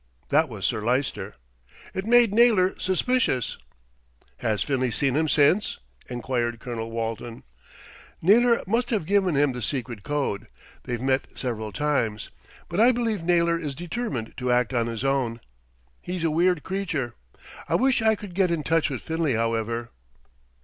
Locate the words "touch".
18.63-18.89